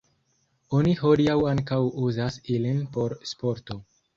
[0.77, 3.79] Oni hodiaŭ ankaŭ uzas ilin por sporto.